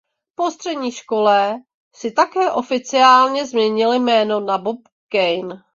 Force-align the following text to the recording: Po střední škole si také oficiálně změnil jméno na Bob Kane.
Po 0.35 0.51
střední 0.51 0.91
škole 0.91 1.59
si 1.95 2.11
také 2.11 2.51
oficiálně 2.51 3.45
změnil 3.47 3.93
jméno 3.93 4.39
na 4.39 4.57
Bob 4.57 4.79
Kane. 5.09 5.63